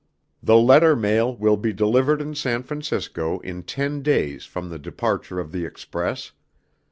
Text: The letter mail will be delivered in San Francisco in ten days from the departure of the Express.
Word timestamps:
The 0.41 0.57
letter 0.57 0.95
mail 0.95 1.35
will 1.35 1.57
be 1.57 1.71
delivered 1.71 2.23
in 2.23 2.33
San 2.33 2.63
Francisco 2.63 3.37
in 3.41 3.61
ten 3.61 4.01
days 4.01 4.45
from 4.45 4.69
the 4.71 4.79
departure 4.79 5.39
of 5.39 5.51
the 5.51 5.63
Express. 5.63 6.31